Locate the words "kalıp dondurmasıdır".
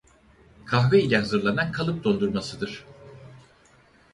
1.71-2.85